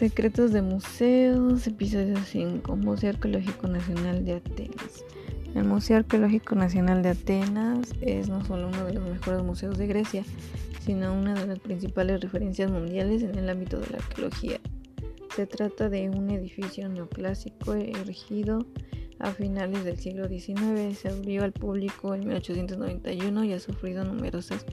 Secretos 0.00 0.50
de 0.52 0.62
museos, 0.62 1.66
episodio 1.66 2.16
5, 2.16 2.74
Museo 2.74 3.10
Arqueológico 3.10 3.68
Nacional 3.68 4.24
de 4.24 4.36
Atenas. 4.36 5.04
El 5.54 5.64
Museo 5.64 5.98
Arqueológico 5.98 6.54
Nacional 6.54 7.02
de 7.02 7.10
Atenas 7.10 7.86
es 8.00 8.30
no 8.30 8.42
solo 8.42 8.68
uno 8.68 8.86
de 8.86 8.94
los 8.94 9.06
mejores 9.06 9.42
museos 9.42 9.76
de 9.76 9.86
Grecia, 9.86 10.24
sino 10.80 11.12
una 11.12 11.34
de 11.34 11.46
las 11.46 11.58
principales 11.58 12.22
referencias 12.22 12.70
mundiales 12.70 13.22
en 13.22 13.34
el 13.34 13.50
ámbito 13.50 13.78
de 13.78 13.88
la 13.90 13.98
arqueología. 13.98 14.58
Se 15.36 15.46
trata 15.46 15.90
de 15.90 16.08
un 16.08 16.30
edificio 16.30 16.88
neoclásico 16.88 17.74
erigido 17.74 18.64
a 19.18 19.32
finales 19.32 19.84
del 19.84 19.98
siglo 19.98 20.28
XIX. 20.28 20.98
Se 20.98 21.10
abrió 21.10 21.44
al 21.44 21.52
público 21.52 22.14
en 22.14 22.26
1891 22.26 23.44
y 23.44 23.52
ha 23.52 23.60
sufrido 23.60 24.02
numerosas 24.04 24.64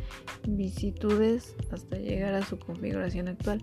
vicitudes 0.47 1.54
hasta 1.69 1.97
llegar 1.97 2.33
a 2.33 2.46
su 2.46 2.57
configuración 2.57 3.28
actual. 3.28 3.61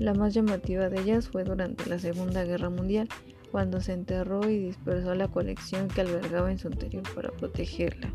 La 0.00 0.14
más 0.14 0.32
llamativa 0.32 0.88
de 0.88 0.98
ellas 0.98 1.28
fue 1.28 1.44
durante 1.44 1.84
la 1.84 1.98
Segunda 1.98 2.42
Guerra 2.42 2.70
Mundial, 2.70 3.06
cuando 3.52 3.82
se 3.82 3.92
enterró 3.92 4.48
y 4.48 4.58
dispersó 4.58 5.14
la 5.14 5.28
colección 5.28 5.88
que 5.88 6.00
albergaba 6.00 6.50
en 6.50 6.58
su 6.58 6.68
interior 6.68 7.02
para 7.14 7.30
protegerla. 7.32 8.10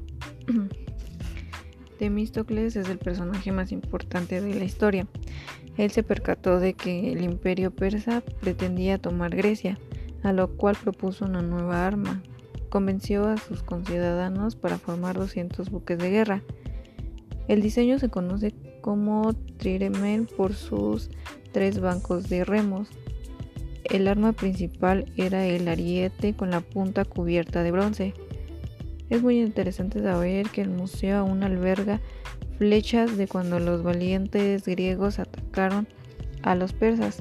Temístocles 2.00 2.76
es 2.76 2.90
el 2.90 2.98
personaje 2.98 3.52
más 3.52 3.72
importante 3.72 4.42
de 4.42 4.56
la 4.56 4.64
historia. 4.64 5.06
Él 5.78 5.92
se 5.92 6.02
percató 6.02 6.60
de 6.60 6.74
que 6.74 7.14
el 7.14 7.22
imperio 7.22 7.70
persa 7.70 8.24
pretendía 8.42 8.98
tomar 8.98 9.36
Grecia, 9.36 9.78
a 10.24 10.34
lo 10.34 10.58
cual 10.58 10.76
propuso 10.84 11.26
una 11.26 11.44
nueva 11.44 11.86
arma. 11.86 12.24
Convenció 12.70 13.28
a 13.28 13.38
sus 13.38 13.62
conciudadanos 13.62 14.56
para 14.56 14.80
formar 14.80 15.20
200 15.20 15.70
buques 15.70 16.00
de 16.00 16.10
guerra. 16.10 16.42
El 17.48 17.62
diseño 17.62 18.00
se 18.00 18.10
conoce 18.10 18.56
como 18.82 19.36
Triremen 19.60 20.26
por 20.26 20.56
sus 20.56 21.12
tres 21.56 21.80
bancos 21.80 22.28
de 22.28 22.44
remos. 22.44 22.90
El 23.86 24.10
arma 24.10 24.34
principal 24.34 25.06
era 25.16 25.46
el 25.46 25.70
ariete 25.70 26.36
con 26.36 26.52
la 26.52 26.60
punta 26.60 27.06
cubierta 27.06 27.64
de 27.64 27.72
bronce. 27.72 28.14
Es 29.10 29.24
muy 29.24 29.40
interesante 29.40 30.04
saber 30.04 30.50
que 30.50 30.60
el 30.60 30.70
museo 30.70 31.20
aún 31.20 31.44
alberga 31.44 32.02
flechas 32.58 33.16
de 33.16 33.30
cuando 33.30 33.62
los 33.62 33.84
valientes 33.84 34.66
griegos 34.66 35.18
atacaron 35.18 35.88
a 36.42 36.56
los 36.56 36.74
persas. 36.74 37.20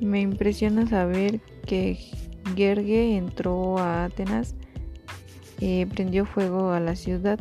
Me 0.00 0.22
impresiona 0.22 0.86
saber 0.86 1.40
que 1.66 1.98
Gerge 2.56 3.18
entró 3.18 3.76
a 3.76 4.06
Atenas, 4.06 4.54
y 5.60 5.82
eh, 5.82 5.86
prendió 5.86 6.24
fuego 6.24 6.70
a 6.70 6.80
la 6.80 6.96
ciudad. 6.96 7.38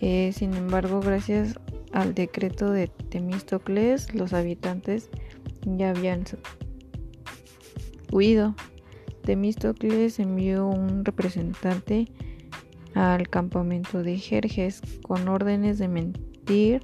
Eh, 0.00 0.30
sin 0.32 0.54
embargo, 0.54 1.00
gracias 1.00 1.58
al 1.92 2.14
decreto 2.14 2.70
de 2.70 2.88
Temístocles, 2.88 4.14
los 4.14 4.32
habitantes 4.32 5.10
ya 5.64 5.90
habían 5.90 6.24
huido. 8.12 8.54
Temístocles 9.22 10.18
envió 10.18 10.66
un 10.66 11.04
representante 11.04 12.06
al 12.94 13.28
campamento 13.28 14.02
de 14.02 14.18
Jerjes 14.18 14.82
con 15.02 15.28
órdenes 15.28 15.78
de 15.78 15.88
mentir 15.88 16.82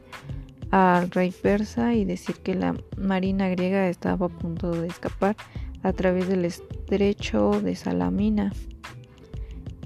al 0.71 1.11
rey 1.11 1.31
persa 1.31 1.95
y 1.95 2.05
decir 2.05 2.37
que 2.37 2.55
la 2.55 2.75
marina 2.97 3.49
griega 3.49 3.89
estaba 3.89 4.27
a 4.27 4.29
punto 4.29 4.71
de 4.71 4.89
escapar 4.89 5.37
a 5.83 5.93
través 5.93 6.29
del 6.29 6.45
estrecho 6.45 7.61
de 7.61 7.77
Salamina, 7.77 8.53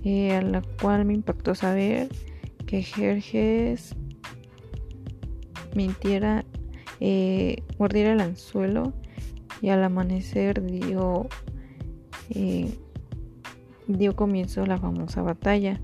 eh, 0.04 0.34
a 0.34 0.42
la 0.42 0.62
cual 0.80 1.04
me 1.04 1.14
impactó 1.14 1.54
saber 1.54 2.08
que 2.66 2.82
Jerjes 2.82 3.94
mintiera, 5.74 6.44
eh, 7.00 7.62
mordiera 7.78 8.12
el 8.12 8.20
anzuelo 8.20 8.92
y 9.62 9.68
al 9.68 9.82
amanecer 9.84 10.62
dio, 10.62 11.28
eh, 12.30 12.72
dio 13.86 14.16
comienzo 14.16 14.66
la 14.66 14.78
famosa 14.78 15.22
batalla. 15.22 15.80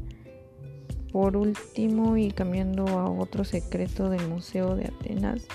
Por 1.13 1.37
último, 1.37 2.17
y 2.17 2.31
cambiando 2.31 2.87
a 2.89 3.11
otro 3.11 3.45
secreto 3.45 4.11
del 4.11 4.29
Museo 4.29 4.77
de 4.77 4.87
Atenas, 4.87 5.47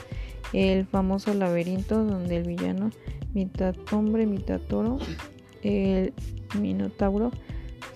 el 0.54 0.86
famoso 0.86 1.34
laberinto 1.34 2.04
donde 2.04 2.38
el 2.38 2.48
villano, 2.48 2.90
mitad 3.34 3.76
hombre, 3.92 4.26
mitad 4.26 4.60
toro, 4.60 4.98
el 5.62 6.14
Minotauro, 6.60 7.32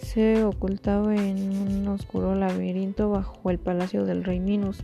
se 0.06 0.44
ocultaba 0.44 1.16
en 1.16 1.58
un 1.58 1.88
oscuro 1.88 2.36
laberinto 2.36 3.10
bajo 3.10 3.50
el 3.50 3.58
palacio 3.58 4.06
del 4.06 4.24
rey 4.24 4.40
Minos, 4.40 4.84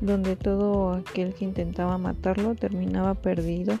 donde 0.00 0.36
todo 0.36 0.92
aquel 0.92 1.34
que 1.34 1.46
intentaba 1.46 1.96
matarlo 1.96 2.54
terminaba 2.54 3.14
perdido 3.14 3.78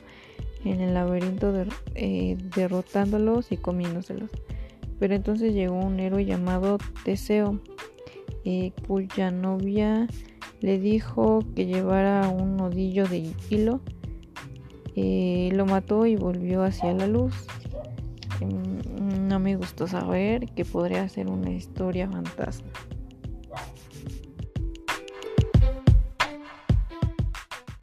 en 0.64 0.80
el 0.80 0.94
laberinto 0.94 1.52
eh, 1.94 2.38
derrotándolos 2.56 3.52
y 3.52 3.58
comiéndoselos. 3.58 4.30
Pero 4.98 5.14
entonces 5.14 5.52
llegó 5.52 5.76
un 5.76 6.00
héroe 6.00 6.24
llamado 6.24 6.78
Teseo, 7.04 7.60
eh, 8.44 8.72
cuya 8.86 9.30
novia 9.30 10.08
le 10.60 10.78
dijo 10.78 11.44
que 11.54 11.66
llevara 11.66 12.28
un 12.28 12.56
nodillo 12.56 13.06
de 13.06 13.30
hilo. 13.50 13.80
Eh, 14.96 15.50
lo 15.52 15.66
mató 15.66 16.06
y 16.06 16.16
volvió 16.16 16.64
hacia 16.64 16.94
la 16.94 17.06
luz. 17.06 17.34
No 19.28 19.38
me 19.38 19.56
gustó 19.56 19.86
saber 19.86 20.46
que 20.54 20.64
podría 20.64 21.06
ser 21.10 21.28
una 21.28 21.50
historia 21.50 22.08
fantasma. 22.08 22.70